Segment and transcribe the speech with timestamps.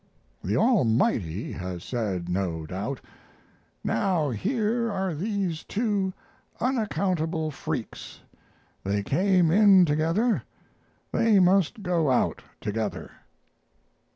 [0.43, 3.01] The Almighty has said, no doubt:
[3.83, 6.11] 'Now here are these two
[6.59, 8.21] unaccountable freaks;
[8.83, 10.41] they came in together,
[11.11, 13.11] they must go out together.'